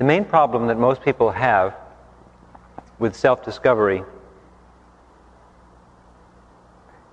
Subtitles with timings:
[0.00, 1.76] The main problem that most people have
[2.98, 4.02] with self discovery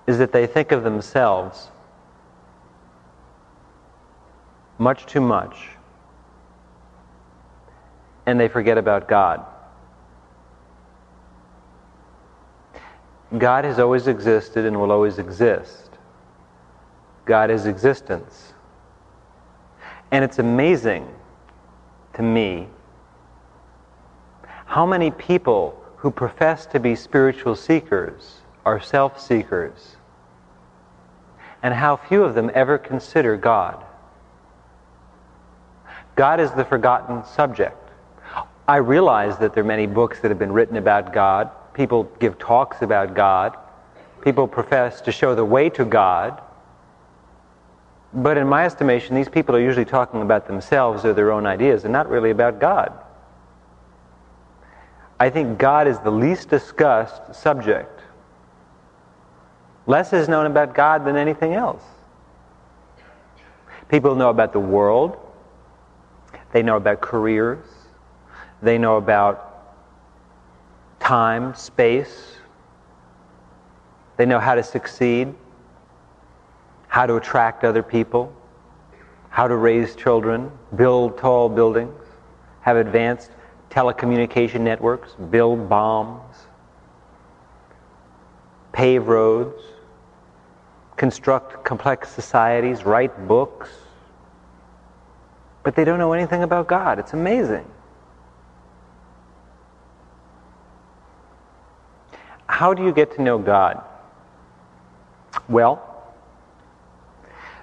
[0.06, 1.68] is that they think of themselves
[4.78, 5.68] much too much
[8.24, 9.44] and they forget about God.
[13.36, 15.90] God has always existed and will always exist.
[17.26, 18.54] God is existence.
[20.10, 21.06] And it's amazing
[22.14, 22.68] to me
[24.68, 29.96] how many people who profess to be spiritual seekers are self seekers,
[31.62, 33.82] and how few of them ever consider God.
[36.16, 37.78] God is the forgotten subject.
[38.68, 41.50] I realize that there are many books that have been written about God.
[41.72, 43.56] People give talks about God.
[44.20, 46.42] People profess to show the way to God.
[48.12, 51.84] But in my estimation, these people are usually talking about themselves or their own ideas
[51.84, 52.92] and not really about God.
[55.20, 58.00] I think God is the least discussed subject.
[59.86, 61.82] Less is known about God than anything else.
[63.88, 65.16] People know about the world,
[66.52, 67.66] they know about careers,
[68.60, 69.74] they know about
[71.00, 72.36] time, space,
[74.18, 75.34] they know how to succeed,
[76.88, 78.32] how to attract other people,
[79.30, 82.02] how to raise children, build tall buildings,
[82.60, 83.30] have advanced
[83.70, 86.46] telecommunication networks, build bombs,
[88.72, 89.62] pave roads,
[90.96, 93.70] construct complex societies, write books.
[95.62, 96.98] But they don't know anything about God.
[96.98, 97.66] It's amazing.
[102.46, 103.82] How do you get to know God?
[105.48, 105.84] Well,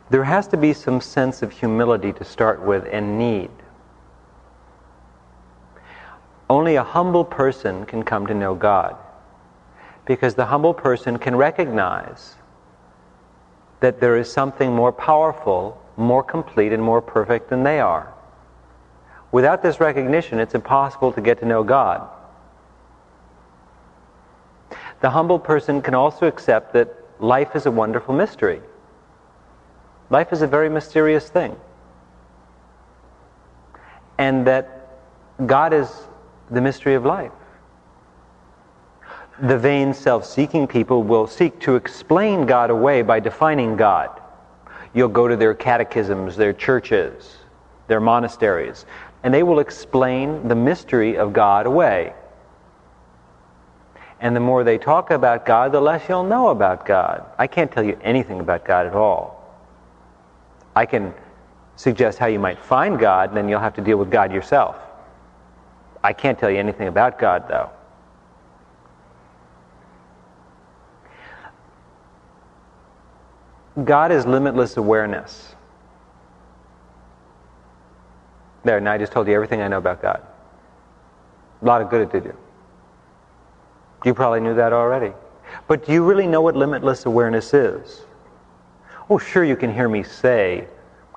[0.10, 3.50] there has to be some sense of humility to start with and need.
[6.50, 8.96] Only a humble person can come to know God
[10.06, 12.36] because the humble person can recognize
[13.80, 18.14] that there is something more powerful, more complete, and more perfect than they are.
[19.32, 22.08] Without this recognition, it's impossible to get to know God.
[25.02, 28.62] The humble person can also accept that life is a wonderful mystery.
[30.10, 31.56] Life is a very mysterious thing.
[34.18, 34.88] And that
[35.46, 35.90] God is
[36.52, 37.32] the mystery of life.
[39.42, 44.22] The vain, self seeking people will seek to explain God away by defining God.
[44.94, 47.38] You'll go to their catechisms, their churches,
[47.88, 48.86] their monasteries,
[49.24, 52.14] and they will explain the mystery of God away.
[54.22, 57.26] And the more they talk about God, the less you'll know about God.
[57.38, 59.44] I can't tell you anything about God at all.
[60.76, 61.14] I can
[61.76, 64.78] suggest how you might find God, and then you'll have to deal with God yourself.
[66.06, 67.72] I can't tell you anything about God, though.
[73.84, 75.56] God is limitless awareness.
[78.64, 80.22] There, now I just told you everything I know about God.
[81.64, 82.38] A lot of good it did you.
[84.06, 85.12] You probably knew that already.
[85.68, 88.06] But do you really know what limitless awareness is?
[89.10, 90.68] Oh, sure, you can hear me say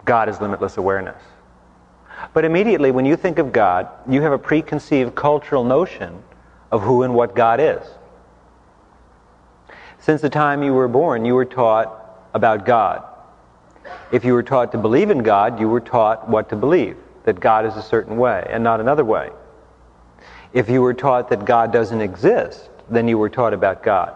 [0.06, 1.22] God is limitless awareness.
[2.34, 6.22] But immediately, when you think of God, you have a preconceived cultural notion
[6.70, 7.82] of who and what God is.
[9.98, 11.92] Since the time you were born, you were taught
[12.34, 13.04] about God.
[14.12, 17.40] If you were taught to believe in God, you were taught what to believe that
[17.40, 19.30] God is a certain way and not another way.
[20.52, 24.14] If you were taught that God doesn't exist, then you were taught about God.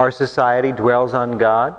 [0.00, 1.76] Our society dwells on God.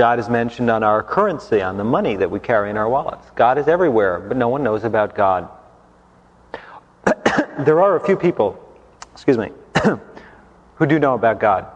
[0.00, 3.30] God is mentioned on our currency, on the money that we carry in our wallets.
[3.34, 5.46] God is everywhere, but no one knows about God.
[7.58, 8.58] there are a few people,
[9.12, 9.50] excuse me,
[10.76, 11.66] who do know about God.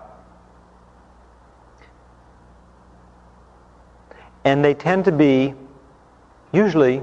[4.47, 5.53] And they tend to be
[6.51, 7.03] usually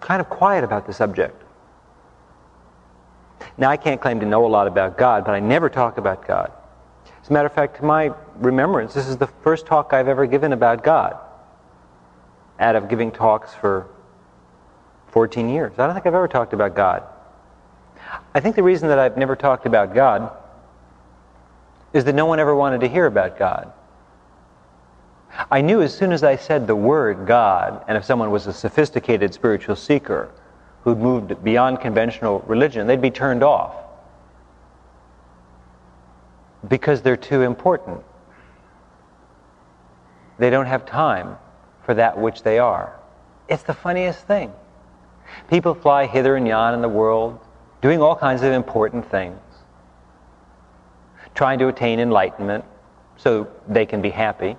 [0.00, 1.38] kind of quiet about the subject.
[3.58, 6.26] Now, I can't claim to know a lot about God, but I never talk about
[6.26, 6.50] God.
[7.22, 10.26] As a matter of fact, to my remembrance, this is the first talk I've ever
[10.26, 11.16] given about God.
[12.58, 13.88] Out of giving talks for
[15.08, 15.72] 14 years.
[15.78, 17.04] I don't think I've ever talked about God.
[18.34, 20.32] I think the reason that I've never talked about God
[21.92, 23.72] is that no one ever wanted to hear about God.
[25.50, 28.52] I knew as soon as I said the word God, and if someone was a
[28.52, 30.30] sophisticated spiritual seeker
[30.82, 33.74] who'd moved beyond conventional religion, they'd be turned off
[36.66, 38.02] because they're too important.
[40.40, 41.36] They don't have time
[41.84, 42.98] for that which they are.
[43.46, 44.50] It's the funniest thing.
[45.50, 47.38] People fly hither and yon in the world,
[47.82, 49.38] doing all kinds of important things,
[51.34, 52.64] trying to attain enlightenment
[53.18, 54.56] so they can be happy,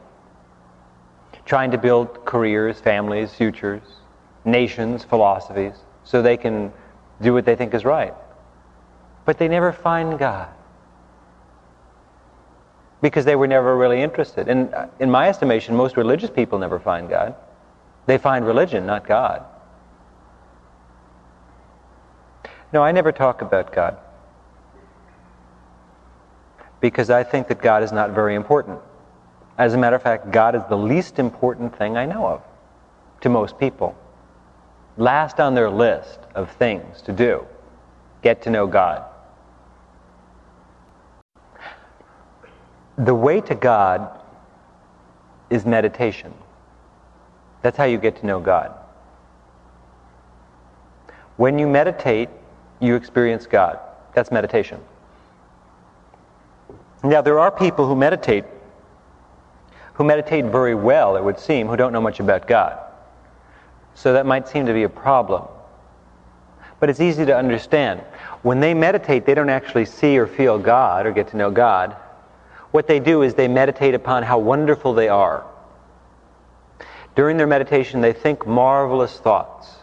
[1.45, 3.81] trying to build careers, families, futures,
[4.45, 5.73] nations, philosophies,
[6.03, 6.71] so they can
[7.23, 8.13] do what they think is right.
[9.25, 10.49] But they never find God
[13.01, 14.47] because they were never really interested.
[14.47, 17.35] And uh, in my estimation, most religious people never find God.
[18.05, 19.43] They find religion, not God.
[22.73, 23.97] No, I never talk about God
[26.79, 28.79] because I think that God is not very important.
[29.57, 32.41] As a matter of fact, God is the least important thing I know of
[33.21, 33.95] to most people.
[34.97, 37.45] Last on their list of things to do,
[38.23, 39.05] get to know God.
[43.01, 44.19] The way to God
[45.49, 46.31] is meditation.
[47.63, 48.71] That's how you get to know God.
[51.37, 52.29] When you meditate,
[52.79, 53.79] you experience God.
[54.13, 54.79] That's meditation.
[57.03, 58.45] Now, there are people who meditate,
[59.95, 62.77] who meditate very well, it would seem, who don't know much about God.
[63.95, 65.47] So that might seem to be a problem.
[66.79, 68.01] But it's easy to understand.
[68.43, 71.95] When they meditate, they don't actually see or feel God or get to know God
[72.71, 75.45] what they do is they meditate upon how wonderful they are.
[77.15, 79.75] During their meditation, they think marvelous thoughts.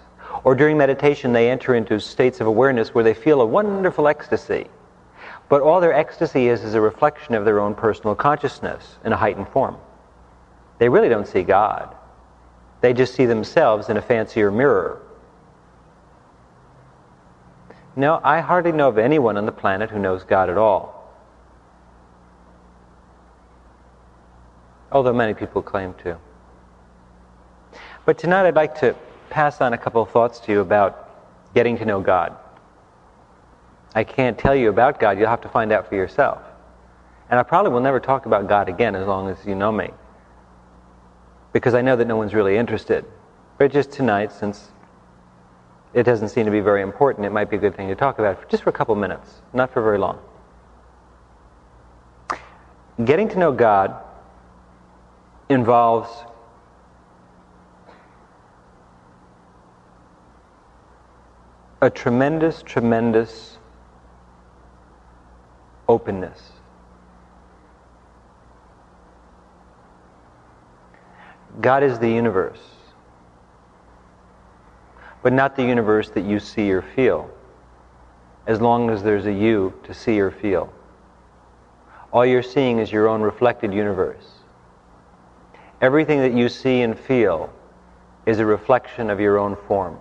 [0.44, 4.66] Or during meditation, they enter into states of awareness where they feel a wonderful ecstasy.
[5.48, 9.16] But all their ecstasy is is a reflection of their own personal consciousness in a
[9.16, 9.76] heightened form.
[10.78, 11.94] They really don't see God.
[12.80, 15.02] They just see themselves in a fancier mirror.
[17.96, 20.97] Now, I hardly know of anyone on the planet who knows God at all.
[24.90, 26.18] Although many people claim to.
[28.04, 28.96] But tonight I'd like to
[29.30, 32.36] pass on a couple of thoughts to you about getting to know God.
[33.94, 36.40] I can't tell you about God, you'll have to find out for yourself.
[37.30, 39.90] And I probably will never talk about God again as long as you know me.
[41.52, 43.04] Because I know that no one's really interested.
[43.58, 44.70] But just tonight, since
[45.92, 48.18] it doesn't seem to be very important, it might be a good thing to talk
[48.18, 50.18] about just for a couple minutes, not for very long.
[53.04, 53.94] Getting to know God
[55.48, 56.10] involves
[61.80, 63.58] a tremendous, tremendous
[65.88, 66.52] openness.
[71.60, 72.60] God is the universe,
[75.22, 77.30] but not the universe that you see or feel,
[78.46, 80.72] as long as there's a you to see or feel.
[82.12, 84.37] All you're seeing is your own reflected universe.
[85.80, 87.52] Everything that you see and feel
[88.26, 89.98] is a reflection of your own form.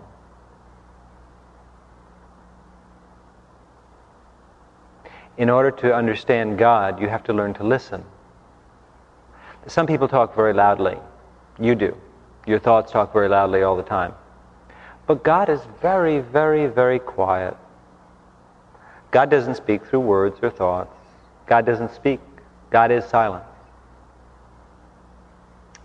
[5.38, 8.04] In order to understand God, you have to learn to listen.
[9.68, 10.98] Some people talk very loudly.
[11.60, 11.96] You do.
[12.48, 14.14] Your thoughts talk very loudly all the time.
[15.06, 17.56] But God is very, very, very quiet.
[19.12, 20.96] God doesn't speak through words or thoughts.
[21.46, 22.20] God doesn't speak.
[22.72, 23.44] God is silent.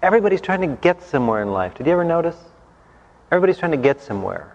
[0.02, 1.74] Everybody's trying to get somewhere in life.
[1.74, 2.36] Did you ever notice?
[3.30, 4.54] Everybody's trying to get somewhere.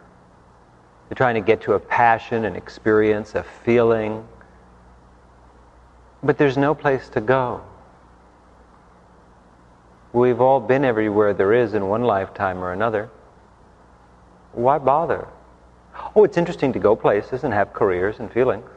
[1.07, 4.27] They're trying to get to a passion, an experience, a feeling.
[6.21, 7.61] But there's no place to go.
[10.11, 13.09] We've all been everywhere there is in one lifetime or another.
[14.51, 15.27] Why bother?
[16.15, 18.69] Oh, it's interesting to go places and have careers and feelings.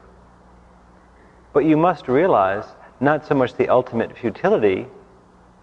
[1.52, 2.64] But you must realize
[3.00, 4.86] not so much the ultimate futility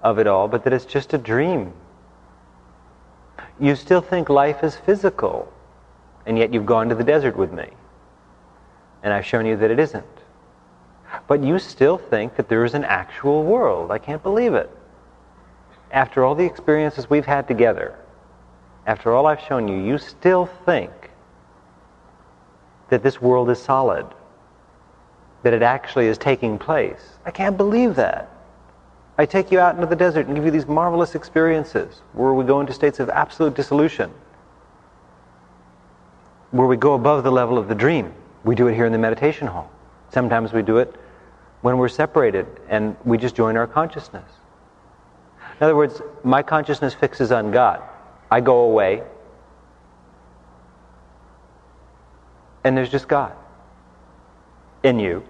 [0.01, 1.73] of it all, but that it's just a dream.
[3.59, 5.51] You still think life is physical,
[6.25, 7.69] and yet you've gone to the desert with me.
[9.03, 10.05] And I've shown you that it isn't.
[11.27, 13.91] But you still think that there is an actual world.
[13.91, 14.69] I can't believe it.
[15.91, 17.95] After all the experiences we've had together,
[18.85, 20.91] after all I've shown you, you still think
[22.89, 24.05] that this world is solid,
[25.43, 27.17] that it actually is taking place.
[27.25, 28.29] I can't believe that.
[29.17, 32.45] I take you out into the desert and give you these marvelous experiences where we
[32.45, 34.11] go into states of absolute dissolution,
[36.51, 38.13] where we go above the level of the dream.
[38.43, 39.71] We do it here in the meditation hall.
[40.11, 40.95] Sometimes we do it
[41.61, 44.29] when we're separated and we just join our consciousness.
[45.59, 47.81] In other words, my consciousness fixes on God.
[48.29, 49.01] I go away,
[52.63, 53.33] and there's just God
[54.83, 55.23] in you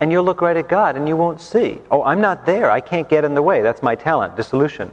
[0.00, 1.80] and you'll look right at God and you won't see.
[1.90, 2.70] Oh, I'm not there.
[2.70, 3.62] I can't get in the way.
[3.62, 4.90] That's my talent, dissolution.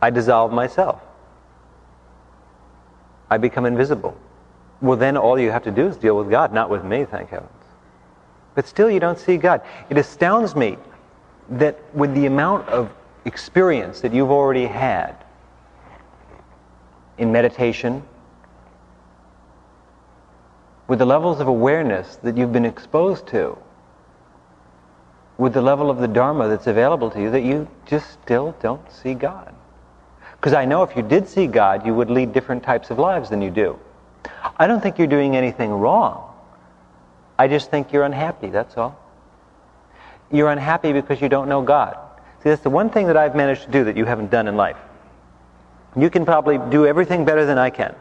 [0.00, 1.00] I dissolve myself.
[3.30, 4.16] I become invisible.
[4.80, 7.30] Well, then all you have to do is deal with God, not with me, thank
[7.30, 7.50] heavens.
[8.54, 9.62] But still, you don't see God.
[9.90, 10.78] It astounds me
[11.50, 12.90] that with the amount of
[13.24, 15.14] experience that you've already had
[17.18, 18.02] in meditation,
[20.88, 23.58] with the levels of awareness that you've been exposed to,
[25.38, 28.90] with the level of the Dharma that's available to you, that you just still don't
[28.90, 29.54] see God.
[30.32, 33.30] Because I know if you did see God, you would lead different types of lives
[33.30, 33.78] than you do.
[34.56, 36.32] I don't think you're doing anything wrong.
[37.38, 38.98] I just think you're unhappy, that's all.
[40.30, 41.96] You're unhappy because you don't know God.
[42.42, 44.56] See, that's the one thing that I've managed to do that you haven't done in
[44.56, 44.78] life.
[45.94, 47.94] You can probably do everything better than I can.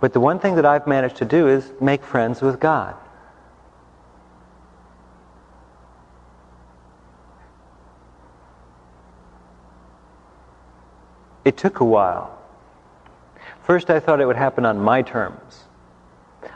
[0.00, 2.94] But the one thing that I've managed to do is make friends with God.
[11.44, 12.38] It took a while.
[13.62, 15.64] First, I thought it would happen on my terms.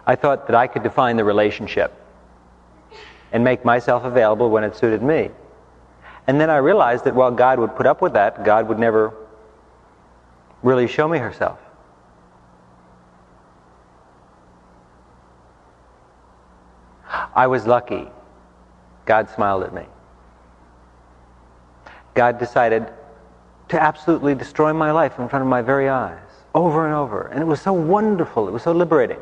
[0.06, 1.94] I thought that I could define the relationship
[3.32, 5.30] and make myself available when it suited me.
[6.26, 9.14] And then I realized that while God would put up with that, God would never
[10.62, 11.58] really show me herself.
[17.34, 18.08] I was lucky.
[19.06, 19.86] God smiled at me.
[22.14, 22.92] God decided
[23.68, 26.18] to absolutely destroy my life in front of my very eyes,
[26.54, 27.28] over and over.
[27.28, 29.18] And it was so wonderful, it was so liberating.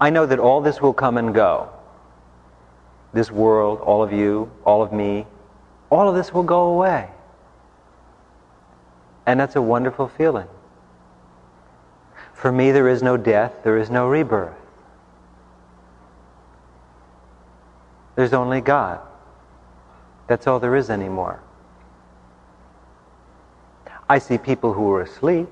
[0.00, 1.70] I know that all this will come and go.
[3.12, 5.26] This world, all of you, all of me,
[5.90, 7.08] all of this will go away.
[9.26, 10.46] And that's a wonderful feeling.
[12.32, 14.57] For me, there is no death, there is no rebirth.
[18.18, 18.98] There's only God.
[20.26, 21.38] That's all there is anymore.
[24.08, 25.46] I see people who are asleep,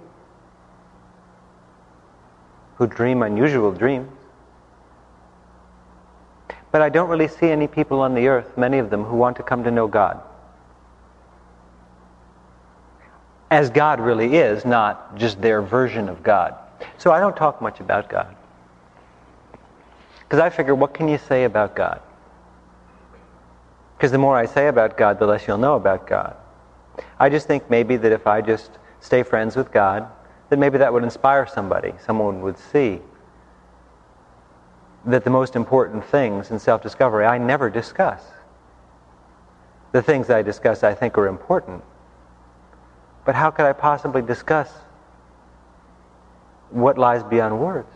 [2.75, 4.11] who dream unusual dreams.
[6.73, 9.37] But I don't really see any people on the earth, many of them, who want
[9.37, 10.21] to come to know God.
[13.49, 16.57] As God really is, not just their version of God.
[16.99, 18.35] So I don't talk much about God.
[20.19, 22.01] Because I figure, what can you say about God?
[23.97, 26.37] Because the more I say about God, the less you'll know about God.
[27.19, 30.07] I just think maybe that if I just stay friends with God,
[30.51, 31.95] then maybe that would inspire somebody.
[32.05, 33.01] Someone would see
[35.07, 38.23] that the most important things in self discovery I never discuss.
[39.93, 41.83] The things I discuss I think are important.
[43.25, 44.71] But how could I possibly discuss
[46.71, 47.89] what lies beyond words?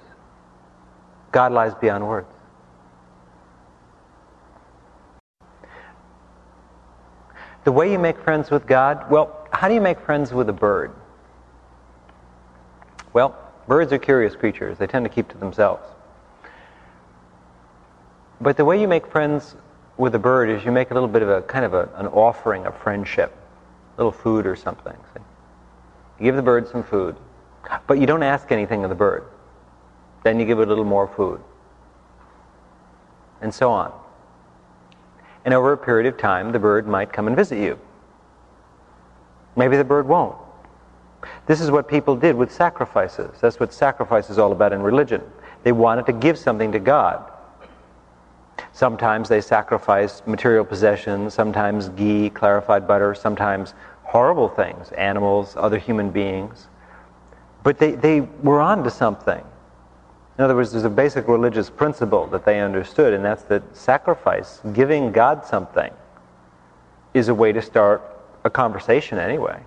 [1.33, 2.33] God lies beyond words.
[7.65, 10.53] The way you make friends with God, well, how do you make friends with a
[10.53, 10.93] bird?
[13.13, 13.37] Well,
[13.67, 14.79] birds are curious creatures.
[14.79, 15.83] They tend to keep to themselves.
[18.41, 19.55] But the way you make friends
[19.99, 22.07] with a bird is you make a little bit of a kind of a, an
[22.07, 23.37] offering of friendship,
[23.97, 24.97] a little food or something.
[25.15, 25.21] See?
[26.19, 27.17] You give the bird some food,
[27.87, 29.25] but you don't ask anything of the bird.
[30.23, 31.41] Then you give it a little more food,
[33.43, 33.93] and so on.
[35.45, 37.79] And over a period of time, the bird might come and visit you.
[39.57, 40.37] Maybe the bird won't.
[41.47, 43.39] This is what people did with sacrifices.
[43.41, 45.23] That's what sacrifice is all about in religion.
[45.63, 47.31] They wanted to give something to God.
[48.73, 56.11] Sometimes they sacrificed material possessions, sometimes ghee, clarified butter, sometimes horrible things, animals, other human
[56.11, 56.69] beings.
[57.63, 59.45] But they, they were on to something.
[60.41, 64.63] In other words, there's a basic religious principle that they understood, and that's that sacrifice,
[64.73, 65.93] giving God something,
[67.13, 68.01] is a way to start
[68.43, 69.61] a conversation anyway.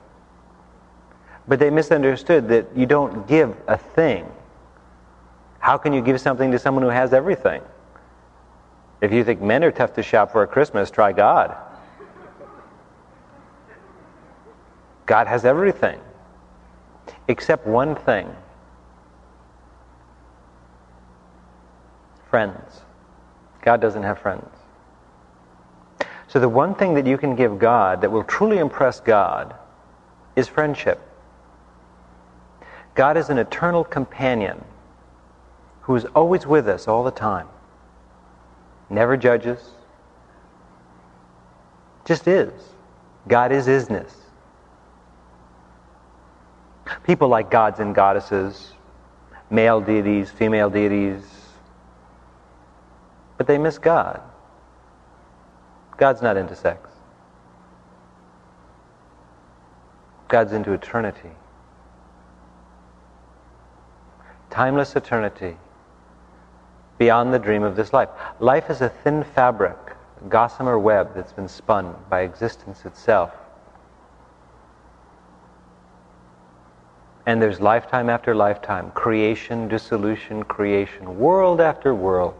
[1.47, 4.25] But they misunderstood that you don't give a thing.
[5.59, 7.61] How can you give something to someone who has everything?
[8.99, 11.55] If you think men are tough to shop for at Christmas, try God.
[15.05, 15.99] God has everything
[17.27, 18.35] except one thing
[22.33, 22.81] friends.
[23.61, 24.49] God doesn't have friends.
[26.27, 29.53] So, the one thing that you can give God that will truly impress God
[30.35, 30.99] is friendship.
[32.95, 34.65] God is an eternal companion
[35.81, 37.47] who is always with us all the time
[38.89, 39.69] never judges,
[42.03, 42.51] just is.
[43.27, 44.11] God is isness.
[47.03, 48.71] People like gods and goddesses,
[49.51, 51.32] male deities, female deities,
[53.43, 54.21] but they miss God.
[55.97, 56.89] God's not into sex.
[60.29, 61.31] God's into eternity.
[64.49, 65.57] Timeless eternity
[66.97, 68.07] beyond the dream of this life.
[68.39, 69.75] Life is a thin fabric,
[70.23, 73.33] a gossamer web that's been spun by existence itself.
[77.25, 82.35] And there's lifetime after lifetime, creation, dissolution, creation, world after world,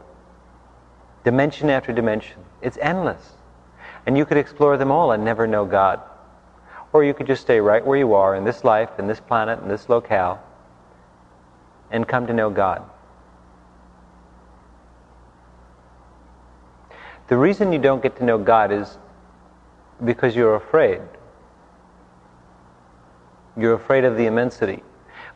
[1.24, 2.38] dimension after dimension.
[2.62, 3.34] It's endless.
[4.06, 6.02] And you could explore them all and never know God.
[6.92, 9.60] Or you could just stay right where you are in this life, in this planet,
[9.60, 10.42] in this locale,
[11.90, 12.84] and come to know God.
[17.28, 18.98] The reason you don't get to know God is
[20.04, 21.02] because you're afraid.
[23.56, 24.84] You're afraid of the immensity.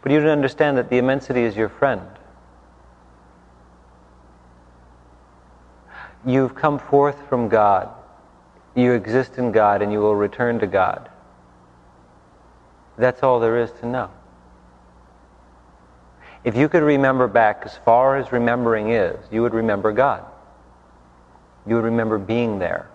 [0.02, 2.08] But you don't understand that the immensity is your friend.
[6.28, 7.90] You've come forth from God.
[8.76, 11.10] You exist in God and you will return to God.
[12.98, 14.12] That's all there is to know.
[16.44, 20.26] If you could remember back as far as remembering is, you would remember God.
[21.66, 22.90] You would remember being there.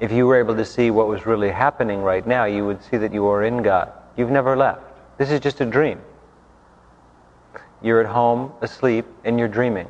[0.00, 2.96] If you were able to see what was really happening right now, you would see
[2.96, 3.92] that you are in God.
[4.16, 4.80] You've never left.
[5.18, 6.00] This is just a dream.
[7.86, 9.86] You're at home, asleep, and you're dreaming.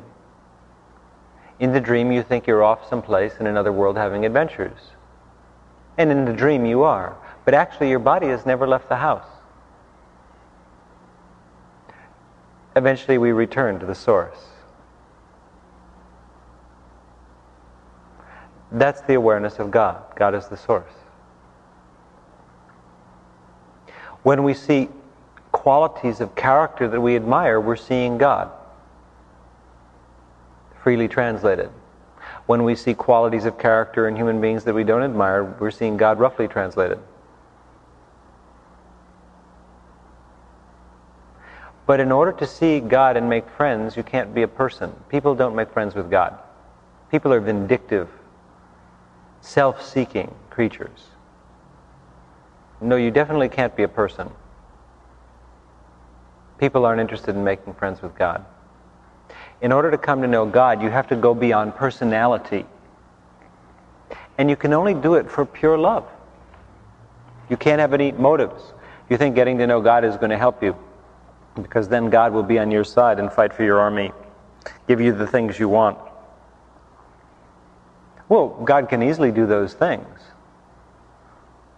[1.59, 4.91] In the dream, you think you're off someplace in another world having adventures.
[5.97, 7.17] And in the dream, you are.
[7.43, 9.25] But actually, your body has never left the house.
[12.75, 14.37] eventually we return to the source.
[18.71, 20.03] That's the awareness of God.
[20.15, 20.93] God is the source.
[24.21, 24.89] When we see
[25.67, 28.49] qualities of character that we admire, we're seeing God.
[30.81, 31.69] Freely translated.
[32.45, 35.97] When we see qualities of character in human beings that we don't admire, we're seeing
[35.97, 36.99] God roughly translated.
[41.85, 44.95] But in order to see God and make friends, you can't be a person.
[45.09, 46.39] People don't make friends with God.
[47.11, 48.07] People are vindictive,
[49.41, 51.07] self seeking creatures.
[52.79, 54.31] No, you definitely can't be a person.
[56.57, 58.43] People aren't interested in making friends with God.
[59.61, 62.65] In order to come to know God, you have to go beyond personality.
[64.37, 66.05] And you can only do it for pure love.
[67.49, 68.73] You can't have any motives.
[69.09, 70.75] You think getting to know God is going to help you
[71.55, 74.11] because then God will be on your side and fight for your army,
[74.87, 75.97] give you the things you want.
[78.29, 80.19] Well, God can easily do those things.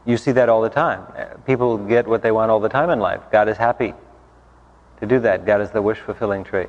[0.06, 1.04] You see that all the time.
[1.46, 3.22] People get what they want all the time in life.
[3.32, 3.94] God is happy
[5.00, 5.46] to do that.
[5.46, 6.68] God is the wish fulfilling tree.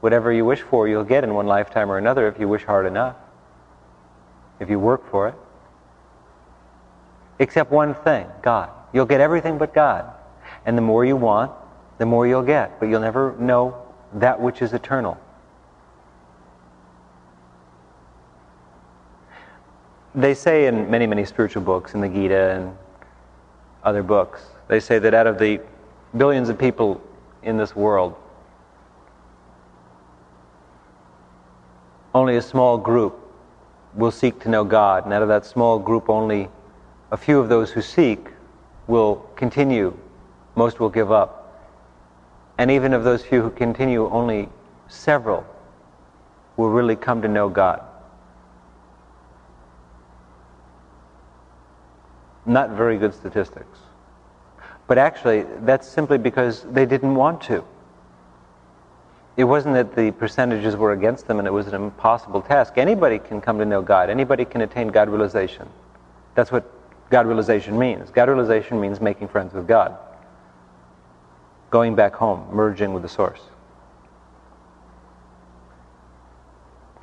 [0.00, 2.86] Whatever you wish for, you'll get in one lifetime or another if you wish hard
[2.86, 3.16] enough,
[4.60, 5.34] if you work for it.
[7.38, 8.70] Except one thing God.
[8.92, 10.12] You'll get everything but God.
[10.66, 11.52] And the more you want,
[11.98, 13.76] the more you'll get, but you'll never know
[14.14, 15.18] that which is eternal.
[20.14, 22.76] They say in many, many spiritual books, in the Gita and
[23.82, 25.60] other books, they say that out of the
[26.16, 27.02] billions of people
[27.44, 28.16] in this world,
[32.14, 33.20] only a small group
[33.94, 36.48] will seek to know God, and out of that small group, only
[37.10, 38.28] a few of those who seek
[38.86, 39.96] will continue,
[40.56, 41.40] most will give up.
[42.58, 44.48] And even of those few who continue, only
[44.88, 45.46] several
[46.56, 47.82] will really come to know God.
[52.46, 53.78] Not very good statistics.
[54.86, 57.64] But actually, that's simply because they didn't want to.
[59.36, 62.74] It wasn't that the percentages were against them and it was an impossible task.
[62.76, 65.68] Anybody can come to know God, anybody can attain God realization.
[66.34, 66.70] That's what
[67.10, 68.10] God realization means.
[68.10, 69.96] God realization means making friends with God
[71.70, 73.40] going back home, merging with the source.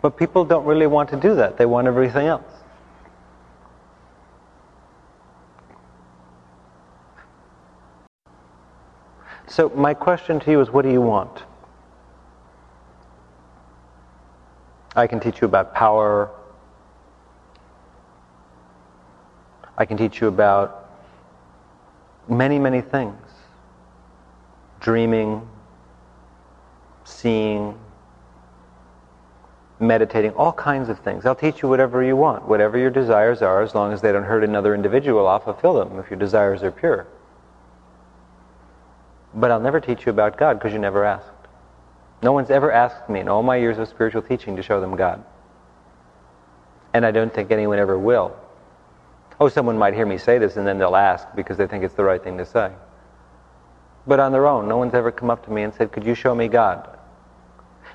[0.02, 1.58] But people don't really want to do that.
[1.58, 2.61] They want everything else.
[9.52, 11.44] So, my question to you is what do you want?
[14.96, 16.32] I can teach you about power.
[19.78, 20.90] I can teach you about
[22.30, 23.18] many, many things
[24.80, 25.46] dreaming,
[27.04, 27.78] seeing,
[29.82, 31.26] meditating, all kinds of things.
[31.26, 34.24] I'll teach you whatever you want, whatever your desires are, as long as they don't
[34.24, 37.06] hurt another individual, I'll fulfill them if your desires are pure.
[39.34, 41.28] But I'll never teach you about God because you never asked.
[42.22, 44.96] No one's ever asked me in all my years of spiritual teaching to show them
[44.96, 45.24] God.
[46.94, 48.36] And I don't think anyone ever will.
[49.40, 51.96] Oh, someone might hear me say this and then they'll ask because they think it's
[51.96, 52.72] the right thing to say.
[54.06, 56.16] But on their own, no one's ever come up to me and said, Could you
[56.16, 56.98] show me God?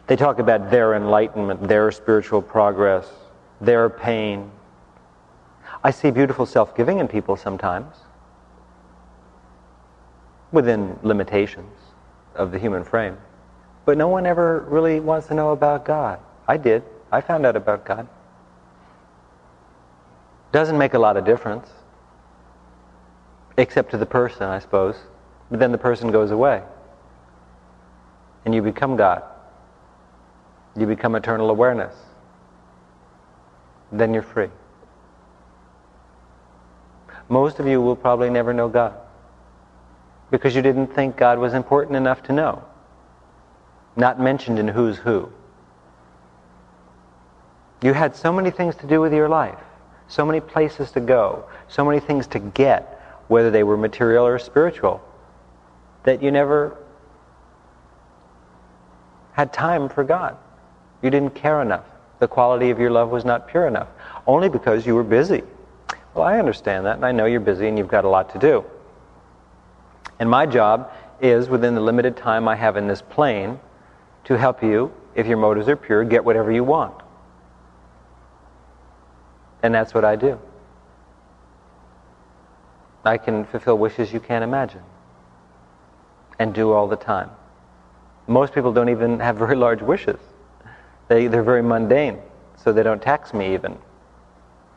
[0.07, 3.09] They talk about their enlightenment, their spiritual progress,
[3.61, 4.51] their pain.
[5.83, 7.97] I see beautiful self giving in people sometimes,
[10.53, 11.73] within limitations
[12.35, 13.17] of the human frame.
[13.85, 16.21] But no one ever really wants to know about God.
[16.49, 16.83] I did.
[17.11, 18.09] I found out about God.
[20.53, 21.69] Doesn't make a lot of difference,
[23.57, 24.97] except to the person, I suppose.
[25.51, 26.63] But then the person goes away.
[28.45, 29.23] And you become God.
[30.77, 31.95] You become eternal awareness.
[33.93, 34.51] Then you're free.
[37.29, 38.95] Most of you will probably never know God
[40.31, 42.65] because you didn't think God was important enough to know.
[43.97, 45.31] Not mentioned in Who's Who.
[47.83, 49.59] You had so many things to do with your life,
[50.09, 54.39] so many places to go, so many things to get, whether they were material or
[54.39, 55.03] spiritual,
[56.05, 56.77] that you never
[59.33, 60.37] had time for God.
[61.03, 61.85] You didn't care enough.
[62.19, 63.89] The quality of your love was not pure enough,
[64.27, 65.43] only because you were busy.
[66.15, 68.39] Well, I understand that, and I know you're busy and you've got a lot to
[68.39, 68.65] do.
[70.19, 73.61] And my job is, within the limited time I have in this plane,
[74.25, 76.95] to help you, if your motives are pure, get whatever you want.
[79.63, 80.39] And that's what I do.
[83.05, 84.83] I can fulfill wishes you can't imagine
[86.39, 87.31] and do all the time.
[88.27, 90.19] Most people don't even have very large wishes.
[91.09, 92.19] They, they're very mundane,
[92.57, 93.79] so they don't tax me even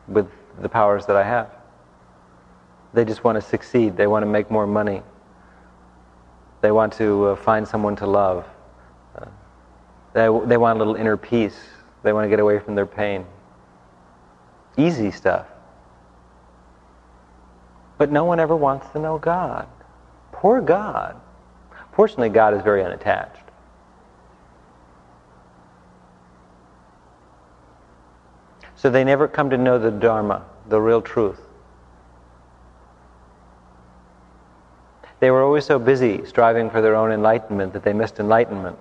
[0.06, 0.28] with
[0.60, 1.50] the powers that I have.
[2.94, 3.96] They just want to succeed.
[3.96, 5.02] They want to make more money.
[6.60, 8.46] They want to uh, find someone to love.
[9.16, 9.26] Uh,
[10.12, 11.58] they, they want a little inner peace.
[12.02, 13.26] They want to get away from their pain.
[14.76, 15.46] Easy stuff.
[17.98, 19.68] But no one ever wants to know God.
[20.32, 21.20] Poor God.
[21.92, 23.42] Fortunately, God is very unattached.
[28.76, 31.40] So they never come to know the Dharma, the real truth.
[35.20, 38.78] They were always so busy striving for their own enlightenment that they missed enlightenment.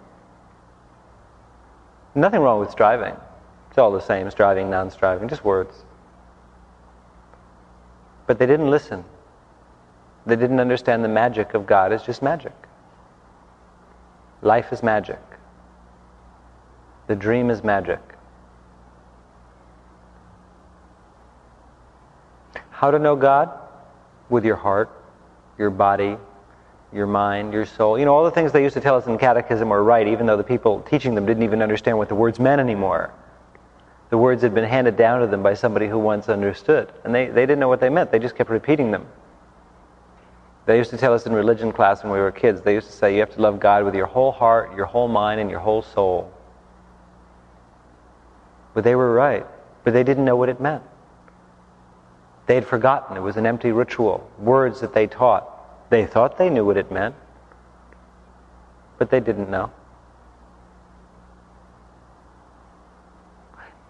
[2.16, 3.16] Nothing wrong with striving.
[3.70, 5.84] It's all the same, striving, non striving, just words.
[8.26, 9.04] But they didn't listen.
[10.26, 12.54] They didn't understand the magic of God as just magic.
[14.42, 15.20] Life is magic.
[17.08, 18.00] The dream is magic.
[22.70, 23.50] How to know God?
[24.30, 24.90] With your heart,
[25.58, 26.18] your body,
[26.92, 28.00] your mind, your soul.
[28.00, 30.26] You know, all the things they used to tell us in catechism were right, even
[30.26, 33.14] though the people teaching them didn't even understand what the words meant anymore.
[34.10, 36.92] The words had been handed down to them by somebody who once understood.
[37.04, 39.08] And they, they didn't know what they meant, they just kept repeating them.
[40.66, 42.94] They used to tell us in religion class when we were kids, they used to
[42.94, 45.60] say you have to love God with your whole heart, your whole mind, and your
[45.60, 46.32] whole soul.
[48.74, 49.46] But they were right,
[49.84, 50.84] but they didn't know what it meant.
[52.46, 53.18] They had forgotten.
[53.18, 55.59] It was an empty ritual, words that they taught.
[55.90, 57.16] They thought they knew what it meant,
[58.98, 59.72] but they didn't know.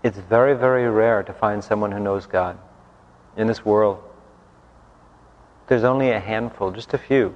[0.01, 2.57] It's very, very rare to find someone who knows God
[3.35, 4.01] in this world.
[5.67, 7.35] There's only a handful, just a few,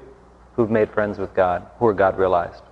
[0.56, 2.64] who've made friends with God, who are God realized.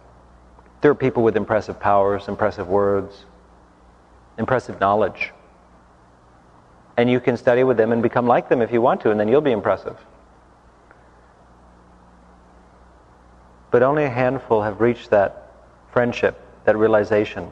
[0.79, 3.25] There are people with impressive powers, impressive words,
[4.37, 5.33] impressive knowledge.
[6.95, 9.19] And you can study with them and become like them if you want to, and
[9.19, 9.97] then you'll be impressive.
[13.71, 15.49] But only a handful have reached that
[15.91, 17.49] friendship, that realization.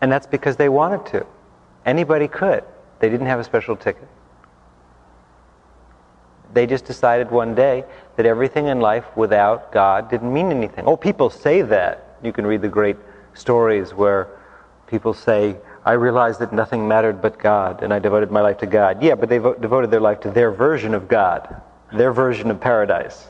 [0.00, 1.26] And that's because they wanted to.
[1.86, 2.64] Anybody could.
[2.98, 4.08] They didn't have a special ticket.
[6.52, 7.84] They just decided one day
[8.16, 10.84] that everything in life without God didn't mean anything.
[10.86, 12.16] Oh, people say that.
[12.22, 12.96] You can read the great
[13.34, 14.28] stories where
[14.86, 18.66] people say, I realized that nothing mattered but God, and I devoted my life to
[18.66, 19.02] God.
[19.02, 21.60] Yeah, but they vo- devoted their life to their version of God
[21.92, 23.28] their version of paradise.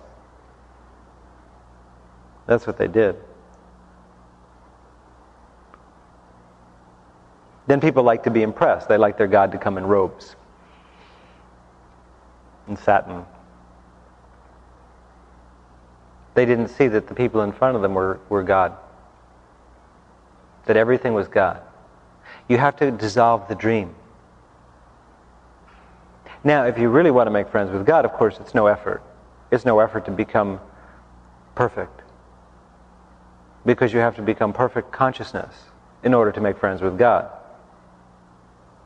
[2.46, 3.16] That's what they did.
[7.66, 8.88] Then people like to be impressed.
[8.88, 10.36] They like their God to come in robes
[12.68, 13.24] and satin.
[16.34, 18.76] They didn't see that the people in front of them were, were God,
[20.66, 21.60] that everything was God.
[22.48, 23.94] You have to dissolve the dream.
[26.46, 29.02] Now, if you really want to make friends with God, of course, it's no effort.
[29.50, 30.60] It's no effort to become
[31.56, 32.02] perfect.
[33.64, 35.52] Because you have to become perfect consciousness
[36.04, 37.28] in order to make friends with God.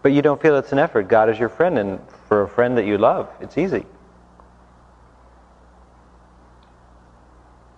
[0.00, 1.08] But you don't feel it's an effort.
[1.08, 3.84] God is your friend, and for a friend that you love, it's easy.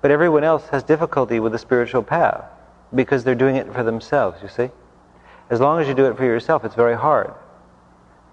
[0.00, 2.44] But everyone else has difficulty with the spiritual path
[2.94, 4.70] because they're doing it for themselves, you see?
[5.50, 7.34] As long as you do it for yourself, it's very hard.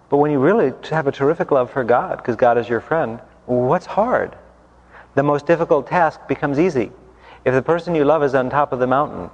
[0.10, 3.20] But when you really have a terrific love for God, because God is your friend,
[3.46, 4.36] what's hard?
[5.16, 6.92] The most difficult task becomes easy.
[7.46, 9.30] If the person you love is on top of the mountain,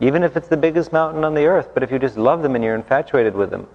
[0.00, 2.54] even if it's the biggest mountain on the earth, but if you just love them
[2.54, 3.66] and you're infatuated with them,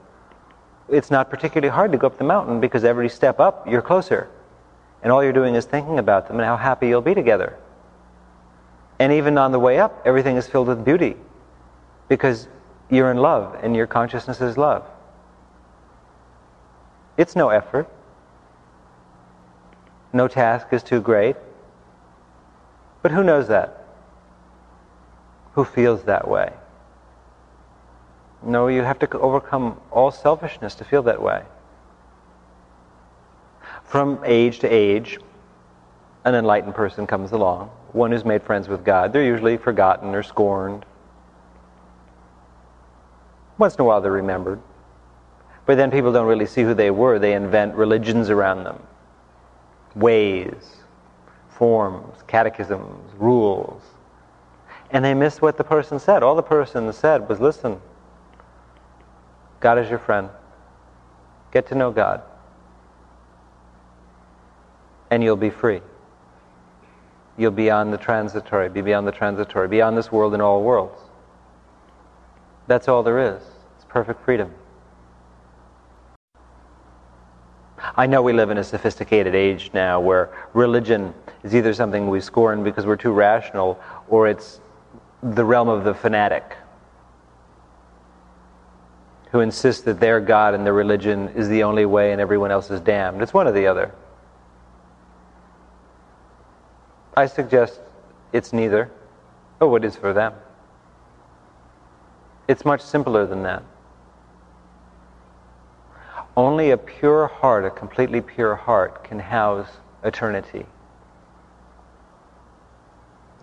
[0.89, 4.30] it's not particularly hard to go up the mountain because every step up, you're closer.
[5.04, 7.58] And all you're doing is thinking about them and how happy you'll be together.
[8.98, 11.15] And even on the way up, everything is filled with beauty
[12.08, 12.48] because
[12.89, 14.86] you're in love and your consciousness is love.
[17.17, 17.88] It's no effort.
[20.13, 21.36] No task is too great.
[23.01, 23.86] But who knows that?
[25.54, 26.54] Who feels that way?
[28.43, 31.43] No, you have to overcome all selfishness to feel that way.
[33.84, 35.19] From age to age,
[36.25, 39.13] an enlightened person comes along, one who's made friends with God.
[39.13, 40.86] They're usually forgotten or scorned.
[43.58, 44.60] Once in a while they're remembered.
[45.65, 47.17] But then people don't really see who they were.
[47.17, 48.82] They invent religions around them
[49.95, 50.75] ways,
[51.49, 53.82] forms, catechisms, rules.
[54.91, 56.21] And they miss what the person said.
[56.21, 57.82] All the person said was listen,
[59.62, 60.30] God is your friend.
[61.51, 62.21] Get to know God.
[65.10, 65.82] And you'll be free.
[67.38, 70.99] You'll be beyond the transitory, be beyond the transitory, beyond this world and all worlds.
[72.67, 73.41] That's all there is.
[73.75, 74.54] It's perfect freedom.
[77.95, 82.19] I know we live in a sophisticated age now where religion is either something we
[82.21, 84.60] scorn because we're too rational or it's
[85.21, 86.56] the realm of the fanatic
[89.32, 92.71] who insists that their God and their religion is the only way and everyone else
[92.71, 93.21] is damned.
[93.21, 93.93] It's one or the other.
[97.17, 97.80] I suggest
[98.32, 98.91] it's neither.
[99.60, 100.34] Oh, it is for them.
[102.48, 103.63] It's much simpler than that.
[106.38, 109.69] Only a pure heart, a completely pure heart, can house
[110.04, 110.65] eternity.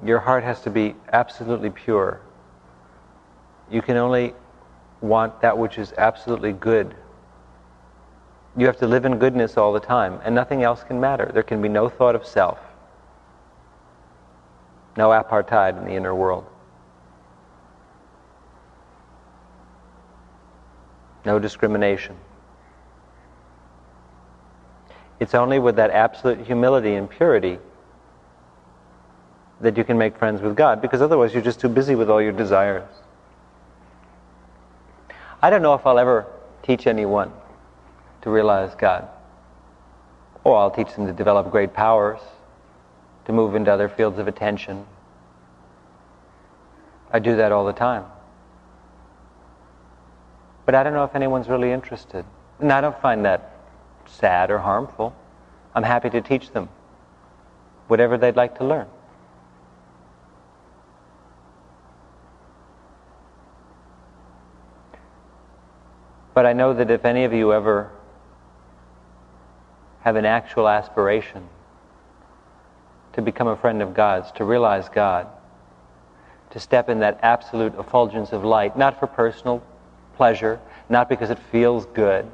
[0.04, 2.20] Your heart has to be absolutely pure.
[3.70, 4.34] You can only
[5.00, 6.94] want that which is absolutely good.
[8.56, 11.30] You have to live in goodness all the time, and nothing else can matter.
[11.32, 12.58] There can be no thought of self,
[14.98, 16.44] no apartheid in the inner world,
[21.24, 22.16] no discrimination.
[25.22, 27.60] It's only with that absolute humility and purity
[29.60, 32.20] that you can make friends with God, because otherwise you're just too busy with all
[32.20, 32.88] your desires.
[35.40, 36.26] I don't know if I'll ever
[36.64, 37.30] teach anyone
[38.22, 39.08] to realize God.
[40.42, 42.18] Or I'll teach them to develop great powers,
[43.26, 44.84] to move into other fields of attention.
[47.12, 48.06] I do that all the time.
[50.66, 52.24] But I don't know if anyone's really interested.
[52.58, 53.51] And I don't find that
[54.12, 55.14] sad or harmful.
[55.74, 56.68] I'm happy to teach them
[57.88, 58.86] whatever they'd like to learn.
[66.34, 67.90] But I know that if any of you ever
[70.00, 71.48] have an actual aspiration
[73.12, 75.26] to become a friend of God's, to realize God,
[76.50, 79.62] to step in that absolute effulgence of light, not for personal
[80.16, 82.30] pleasure, not because it feels good,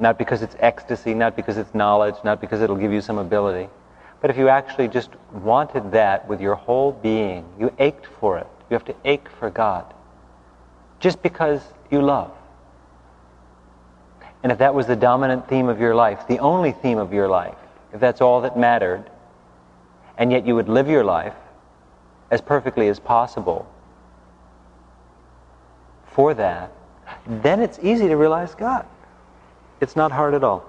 [0.00, 3.68] not because it's ecstasy, not because it's knowledge, not because it'll give you some ability,
[4.20, 8.46] but if you actually just wanted that with your whole being, you ached for it.
[8.68, 9.92] You have to ache for God.
[10.98, 12.32] Just because you love.
[14.42, 17.28] And if that was the dominant theme of your life, the only theme of your
[17.28, 17.56] life,
[17.92, 19.10] if that's all that mattered,
[20.16, 21.34] and yet you would live your life
[22.30, 23.70] as perfectly as possible
[26.12, 26.72] for that,
[27.26, 28.86] then it's easy to realize God.
[29.80, 30.64] It's not hard at all.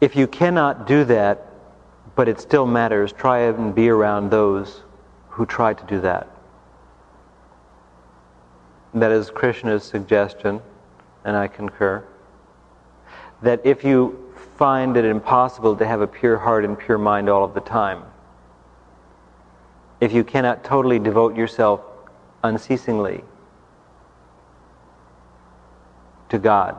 [0.00, 1.46] If you cannot do that,
[2.16, 4.82] but it still matters, try and be around those
[5.28, 6.28] who try to do that.
[8.94, 10.60] That is Krishna's suggestion,
[11.24, 12.04] and I concur,
[13.42, 17.44] that if you find it impossible to have a pure heart and pure mind all
[17.44, 18.02] of the time,
[20.00, 21.82] if you cannot totally devote yourself
[22.42, 23.22] unceasingly
[26.30, 26.76] to God,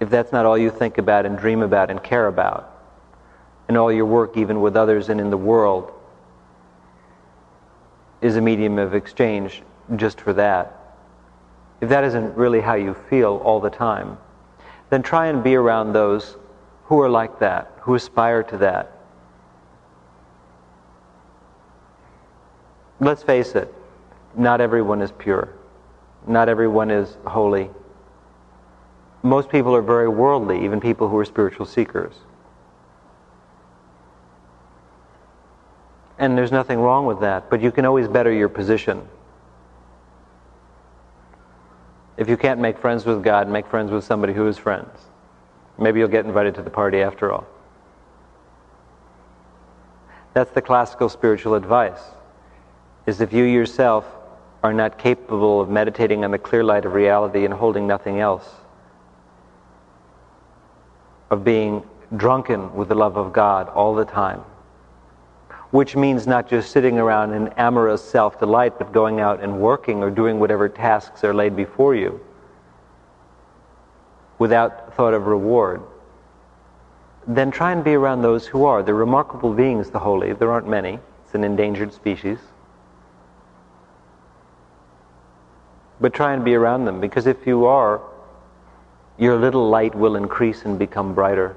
[0.00, 2.70] if that's not all you think about and dream about and care about,
[3.68, 5.90] and all your work, even with others and in the world,
[8.20, 9.62] is a medium of exchange
[9.96, 10.96] just for that,
[11.80, 14.16] if that isn't really how you feel all the time,
[14.90, 16.36] then try and be around those
[16.84, 18.92] who are like that, who aspire to that.
[23.00, 23.72] Let's face it,
[24.36, 25.52] not everyone is pure.
[26.26, 27.70] Not everyone is holy.
[29.24, 32.12] Most people are very worldly, even people who are spiritual seekers.
[36.18, 39.08] And there's nothing wrong with that, but you can always better your position.
[42.18, 44.90] If you can't make friends with God, make friends with somebody who is friends.
[45.78, 47.46] Maybe you'll get invited to the party after all.
[50.34, 52.02] That's the classical spiritual advice.
[53.06, 54.04] Is if you yourself
[54.62, 58.48] are not capable of meditating on the clear light of reality and holding nothing else,
[61.30, 61.82] of being
[62.16, 64.40] drunken with the love of God all the time,
[65.70, 70.02] which means not just sitting around in amorous self delight, but going out and working
[70.02, 72.20] or doing whatever tasks are laid before you
[74.38, 75.82] without thought of reward,
[77.26, 78.82] then try and be around those who are.
[78.82, 80.32] They're remarkable beings, the holy.
[80.32, 82.38] There aren't many, it's an endangered species.
[86.00, 88.02] But try and be around them, because if you are,
[89.18, 91.56] your little light will increase and become brighter.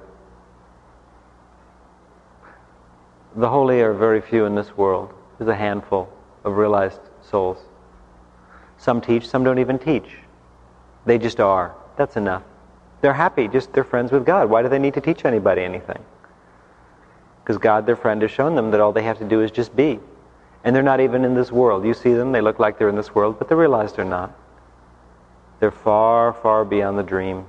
[3.36, 5.14] The holy are very few in this world.
[5.38, 6.10] There's a handful
[6.44, 7.58] of realized souls.
[8.78, 10.18] Some teach, some don't even teach.
[11.06, 11.76] They just are.
[11.98, 12.44] That's enough.
[13.02, 14.50] They're happy, just they're friends with God.
[14.50, 16.04] Why do they need to teach anybody anything?
[17.44, 19.76] Because God, their friend, has shown them that all they have to do is just
[19.76, 20.00] be.
[20.64, 21.86] And they're not even in this world.
[21.86, 24.36] You see them, they look like they're in this world, but they realize they're not.
[25.60, 27.46] They're far, far beyond the dream.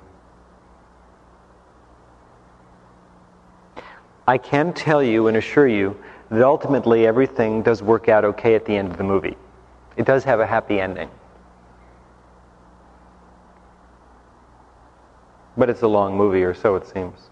[4.27, 5.97] I can tell you and assure you
[6.31, 9.37] that ultimately everything does work out okay at the end of the movie.
[9.97, 11.11] It does have a happy ending.
[15.57, 17.31] But it's a long movie, or so it seems.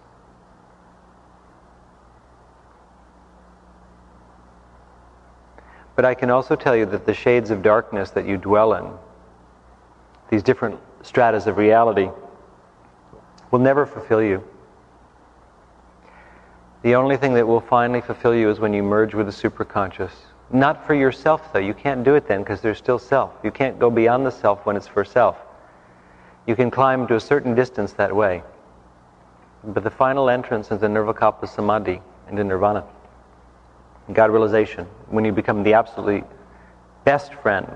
[5.94, 8.90] But I can also tell you that the shades of darkness that you dwell in,
[10.30, 12.10] these different stratas of reality,
[13.50, 14.42] will never fulfill you.
[16.82, 20.10] The only thing that will finally fulfill you is when you merge with the superconscious.
[20.50, 21.58] Not for yourself, though.
[21.58, 23.32] You can't do it then because there's still self.
[23.42, 25.36] You can't go beyond the self when it's for self.
[26.46, 28.42] You can climb to a certain distance that way.
[29.64, 32.84] But the final entrance is the Nirvikalpa Samadhi into nirvana.
[34.12, 36.22] God realization, when you become the absolutely
[37.04, 37.66] best friend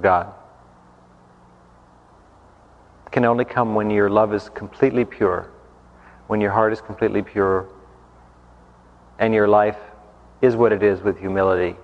[0.00, 0.32] God,
[3.10, 5.50] can only come when your love is completely pure
[6.32, 7.68] when your heart is completely pure
[9.18, 9.76] and your life
[10.40, 11.76] is what it is with humility,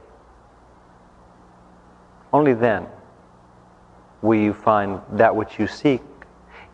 [2.32, 2.86] only then
[4.22, 6.00] will you find that which you seek.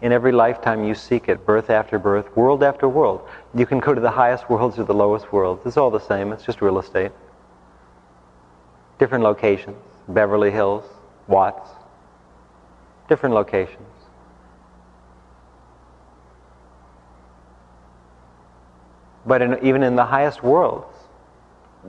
[0.02, 3.28] In every lifetime you seek it, birth after birth, world after world.
[3.56, 5.62] You can go to the highest worlds or the lowest worlds.
[5.66, 7.10] It's all the same, it's just real estate.
[9.00, 10.84] Different locations, Beverly Hills,
[11.26, 11.70] Watts,
[13.08, 13.88] different locations.
[19.26, 20.94] But in, even in the highest worlds,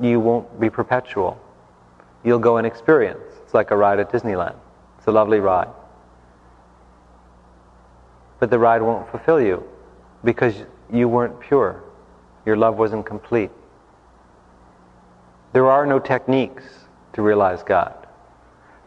[0.01, 1.39] you won't be perpetual.
[2.23, 3.23] You'll go and experience.
[3.43, 4.55] It's like a ride at Disneyland.
[4.97, 5.69] It's a lovely ride.
[8.39, 9.63] But the ride won't fulfill you
[10.23, 10.55] because
[10.91, 11.83] you weren't pure.
[12.45, 13.51] Your love wasn't complete.
[15.53, 16.63] There are no techniques
[17.13, 18.04] to realize God.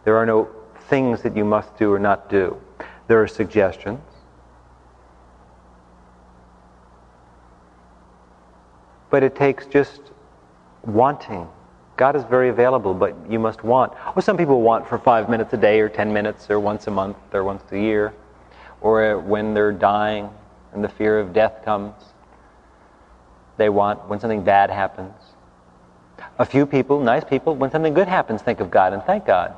[0.09, 0.49] There are no
[0.89, 2.59] things that you must do or not do.
[3.09, 4.01] There are suggestions.
[9.11, 10.01] But it takes just
[10.83, 11.47] wanting.
[11.99, 13.93] God is very available, but you must want.
[14.17, 16.91] Or some people want for five minutes a day, or ten minutes, or once a
[16.91, 18.15] month, or once a year,
[18.81, 20.31] or when they're dying
[20.73, 21.93] and the fear of death comes.
[23.59, 25.13] They want when something bad happens.
[26.39, 29.55] A few people, nice people, when something good happens, think of God and thank God.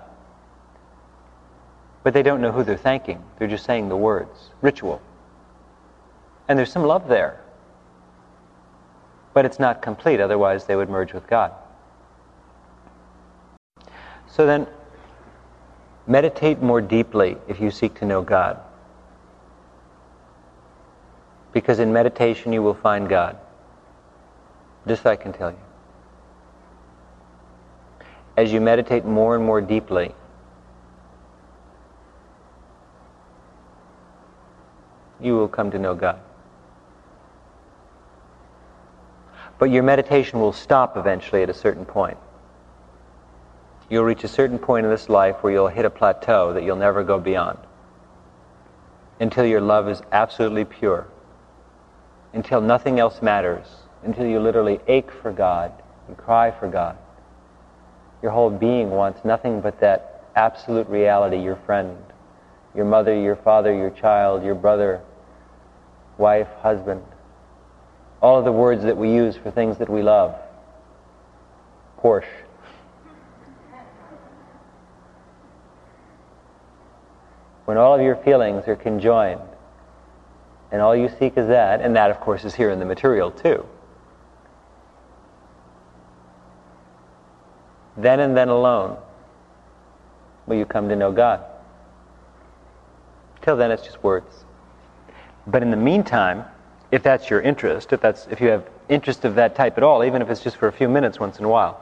[2.03, 3.23] But they don't know who they're thanking.
[3.39, 4.51] They're just saying the words.
[4.63, 5.03] Ritual.
[6.49, 7.41] And there's some love there.
[9.35, 11.53] But it's not complete, otherwise, they would merge with God.
[14.27, 14.67] So then,
[16.07, 18.59] meditate more deeply if you seek to know God.
[21.53, 23.37] Because in meditation, you will find God.
[24.87, 25.59] This I can tell you.
[28.37, 30.15] As you meditate more and more deeply,
[35.23, 36.21] you will come to know God.
[39.59, 42.19] But your meditation will stop eventually at a certain point.
[43.91, 46.77] you'll reach a certain point in this life where you'll hit a plateau that you'll
[46.77, 47.59] never go beyond
[49.19, 51.07] until your love is absolutely pure,
[52.33, 53.67] until nothing else matters,
[54.05, 55.73] until you literally ache for God,
[56.09, 56.97] you cry for God.
[58.23, 61.99] Your whole being wants nothing but that absolute reality, your friend,
[62.75, 65.03] your mother, your father, your child, your brother,
[66.21, 67.03] wife, husband.
[68.23, 70.37] All of the words that we use for things that we love.
[72.01, 72.27] Porsche.
[77.65, 79.41] When all of your feelings are conjoined,
[80.71, 83.31] and all you seek is that, and that, of course, is here in the material
[83.31, 83.65] too.
[87.97, 88.99] Then and then alone
[90.47, 91.45] will you come to know God.
[93.43, 94.45] Till then, it's just words.
[95.47, 96.45] But in the meantime,
[96.91, 100.05] if that's your interest, if that's if you have interest of that type at all,
[100.05, 101.81] even if it's just for a few minutes once in a while,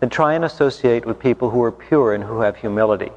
[0.00, 3.10] then try and associate with people who are pure and who have humility.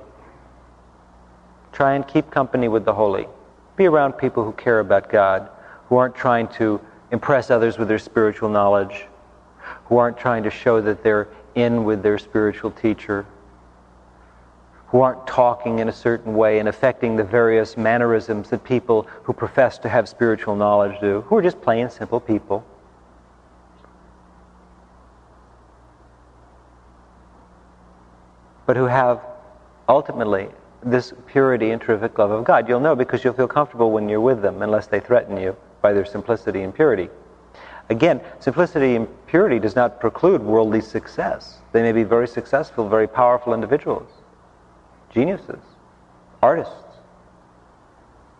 [1.72, 3.28] Try and keep company with the holy.
[3.76, 5.50] Be around people who care about God,
[5.88, 6.80] who aren't trying to
[7.12, 9.08] impress others with their spiritual knowledge,
[9.86, 13.26] who aren't trying to show that they're in with their spiritual teacher,
[14.92, 19.32] who aren't talking in a certain way and affecting the various mannerisms that people who
[19.32, 22.66] profess to have spiritual knowledge do, who are just plain simple people.
[28.66, 29.22] But who have
[29.88, 30.50] ultimately
[30.84, 32.68] this purity and terrific love of God.
[32.68, 35.94] You'll know because you'll feel comfortable when you're with them unless they threaten you by
[35.94, 37.10] their simplicity and purity.
[37.90, 41.60] Again, simplicity and purity does not preclude worldly success.
[41.72, 44.21] They may be very successful, very powerful individuals
[45.12, 45.60] geniuses,
[46.42, 46.74] artists.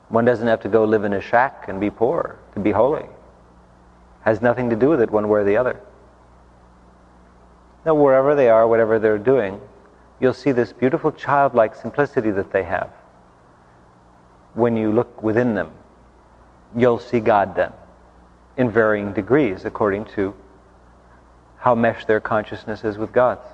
[0.10, 3.06] One doesn't have to go live in a shack and be poor to be holy.
[4.22, 5.80] Has nothing to do with it one way or the other.
[7.86, 9.60] Now, wherever they are, whatever they're doing,
[10.20, 12.92] you'll see this beautiful childlike simplicity that they have.
[14.54, 15.72] When you look within them,
[16.76, 17.72] you'll see God then,
[18.58, 20.36] in varying degrees according to
[21.58, 23.46] how meshed their consciousness is with God's.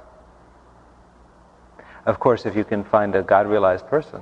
[2.07, 4.21] Of course, if you can find a God realized person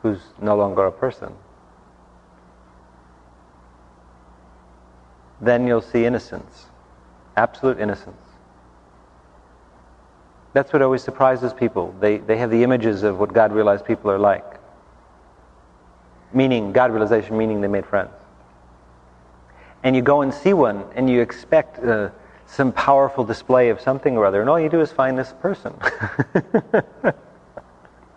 [0.00, 1.34] who's no longer a person,
[5.42, 6.66] then you'll see innocence,
[7.36, 8.16] absolute innocence.
[10.54, 11.94] That's what always surprises people.
[12.00, 14.58] They, they have the images of what God realized people are like.
[16.32, 18.12] Meaning, God realization, meaning they made friends.
[19.82, 21.78] And you go and see one, and you expect.
[21.78, 22.08] Uh,
[22.46, 25.74] some powerful display of something or other, and all you do is find this person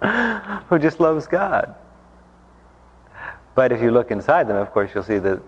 [0.69, 1.73] who just loves God.
[3.55, 5.41] But if you look inside them, of course, you'll see that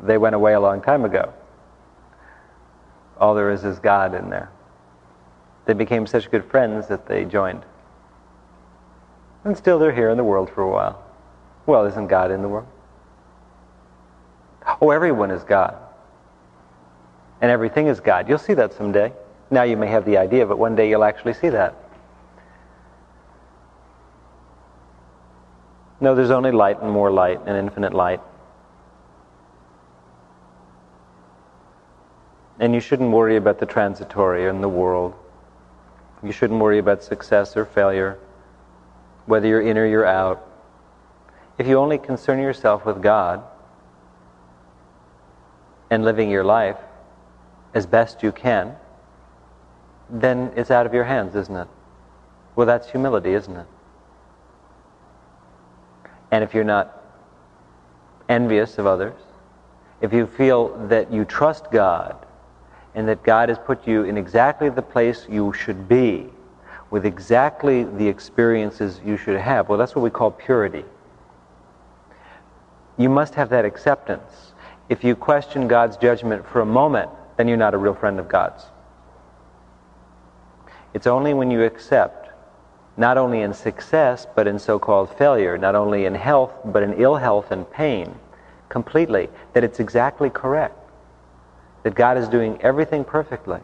[0.00, 1.32] they went away a long time ago.
[3.18, 4.50] All there is is God in there.
[5.64, 7.62] They became such good friends that they joined.
[9.44, 11.02] And still they're here in the world for a while.
[11.64, 12.68] Well, isn't God in the world?
[14.80, 15.85] Oh, everyone is God
[17.40, 18.28] and everything is God.
[18.28, 19.12] You'll see that someday.
[19.50, 21.74] Now you may have the idea, but one day you'll actually see that.
[26.00, 28.20] No, there's only light and more light and infinite light.
[32.58, 35.14] And you shouldn't worry about the transitory in the world.
[36.22, 38.18] You shouldn't worry about success or failure,
[39.26, 40.46] whether you're in or you're out.
[41.58, 43.42] If you only concern yourself with God
[45.90, 46.76] and living your life,
[47.76, 48.74] as best you can,
[50.08, 51.68] then it's out of your hands, isn't it?
[52.54, 53.66] Well, that's humility, isn't it?
[56.30, 57.02] And if you're not
[58.30, 59.20] envious of others,
[60.00, 62.16] if you feel that you trust God
[62.94, 66.30] and that God has put you in exactly the place you should be,
[66.90, 70.84] with exactly the experiences you should have, well, that's what we call purity.
[72.96, 74.54] You must have that acceptance.
[74.88, 78.28] If you question God's judgment for a moment, then you're not a real friend of
[78.28, 78.64] God's.
[80.94, 82.30] It's only when you accept,
[82.96, 86.94] not only in success, but in so called failure, not only in health, but in
[86.94, 88.14] ill health and pain,
[88.68, 90.78] completely, that it's exactly correct.
[91.82, 93.60] That God is doing everything perfectly.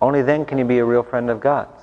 [0.00, 1.80] Only then can you be a real friend of God's.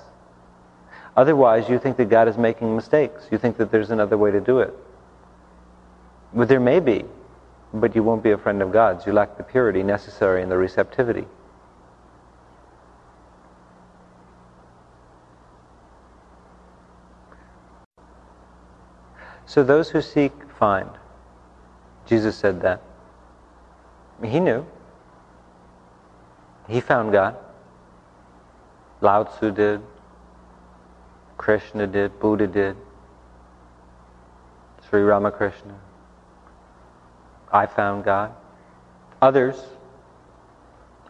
[1.15, 3.27] Otherwise, you think that God is making mistakes.
[3.31, 4.73] You think that there's another way to do it.
[6.33, 7.05] But there may be,
[7.73, 9.05] but you won't be a friend of God's.
[9.05, 11.25] You lack the purity necessary and the receptivity.
[19.45, 20.89] So those who seek find.
[22.05, 22.81] Jesus said that.
[24.23, 24.65] He knew.
[26.67, 27.35] He found God.
[29.01, 29.81] Lao Tzu did,
[31.37, 32.75] Krishna did, Buddha did,
[34.87, 35.79] Sri Ramakrishna.
[37.51, 38.33] I found God.
[39.21, 39.61] Others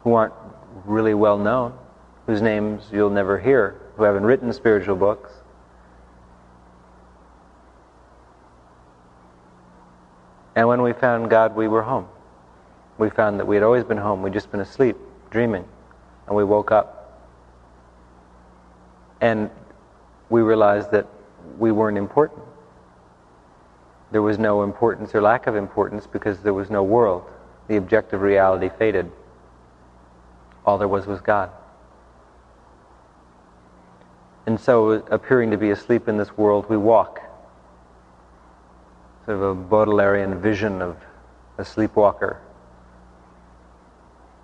[0.03, 0.33] who aren't
[0.85, 1.77] really well known,
[2.25, 5.31] whose names you'll never hear, who haven't written spiritual books.
[10.55, 12.07] And when we found God, we were home.
[12.97, 14.21] We found that we had always been home.
[14.21, 14.97] We'd just been asleep,
[15.29, 15.65] dreaming.
[16.27, 17.21] And we woke up.
[19.21, 19.49] And
[20.29, 21.07] we realized that
[21.57, 22.41] we weren't important.
[24.11, 27.23] There was no importance or lack of importance because there was no world.
[27.67, 29.11] The objective reality faded.
[30.65, 31.51] All there was was God.
[34.45, 37.21] And so, appearing to be asleep in this world, we walk.
[39.25, 40.97] Sort of a Baudelairean vision of
[41.59, 42.41] a sleepwalker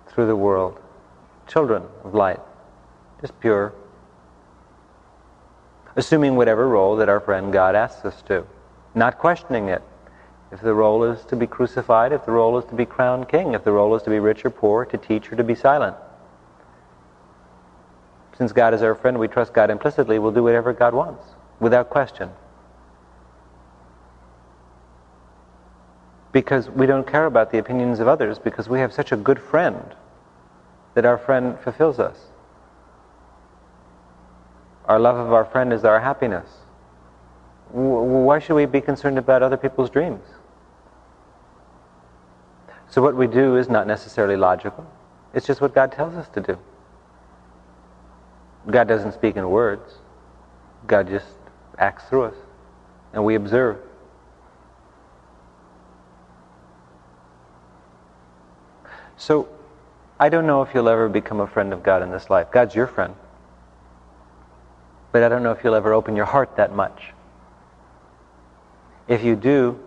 [0.06, 0.78] through the world.
[1.48, 2.40] Children of light,
[3.20, 3.72] just pure.
[5.96, 8.46] Assuming whatever role that our friend God asks us to,
[8.96, 9.82] not questioning it.
[10.50, 13.52] If the role is to be crucified, if the role is to be crowned king,
[13.52, 15.96] if the role is to be rich or poor, to teach or to be silent.
[18.38, 21.24] Since God is our friend, we trust God implicitly, we'll do whatever God wants,
[21.60, 22.30] without question.
[26.32, 29.40] Because we don't care about the opinions of others, because we have such a good
[29.40, 29.94] friend
[30.94, 32.18] that our friend fulfills us.
[34.86, 36.48] Our love of our friend is our happiness.
[37.76, 40.22] Why should we be concerned about other people's dreams?
[42.88, 44.86] So, what we do is not necessarily logical,
[45.34, 46.58] it's just what God tells us to do.
[48.70, 49.96] God doesn't speak in words.
[50.86, 51.26] God just
[51.78, 52.34] acts through us.
[53.12, 53.76] And we observe.
[59.18, 59.48] So,
[60.18, 62.50] I don't know if you'll ever become a friend of God in this life.
[62.50, 63.14] God's your friend.
[65.12, 67.12] But I don't know if you'll ever open your heart that much.
[69.08, 69.78] If you do,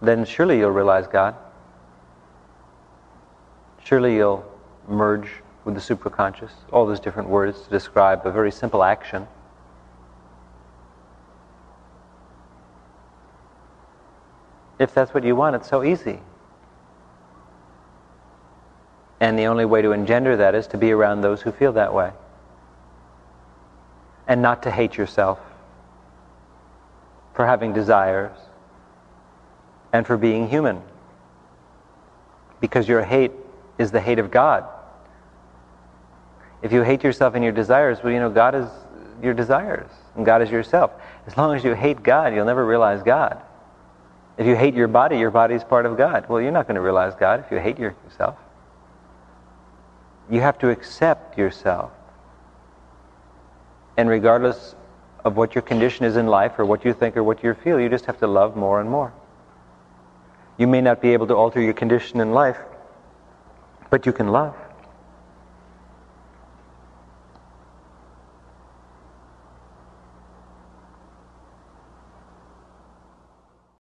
[0.00, 1.36] then surely you'll realize God.
[3.84, 4.44] Surely you'll
[4.88, 5.28] merge
[5.64, 9.28] with the superconscious, all those different words to describe a very simple action.
[14.80, 16.20] If that's what you want, it's so easy.
[19.20, 21.94] And the only way to engender that is to be around those who feel that
[21.94, 22.10] way.
[24.26, 25.38] And not to hate yourself
[27.34, 28.36] for having desires
[29.92, 30.82] and for being human.
[32.60, 33.32] Because your hate
[33.78, 34.64] is the hate of God.
[36.62, 38.68] If you hate yourself and your desires, well, you know, God is
[39.22, 40.92] your desires, and God is yourself.
[41.26, 43.40] As long as you hate God, you'll never realize God.
[44.36, 46.28] If you hate your body, your body is part of God.
[46.28, 48.36] Well, you're not going to realize God if you hate yourself.
[50.30, 51.90] You have to accept yourself.
[53.96, 54.74] And regardless
[55.24, 57.78] of what your condition is in life, or what you think, or what you feel,
[57.78, 59.12] you just have to love more and more.
[60.58, 62.58] You may not be able to alter your condition in life,
[63.90, 64.56] but you can love.